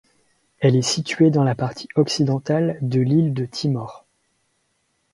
[0.57, 4.07] Elle est située dans la partie occidentale de l'île de Timor.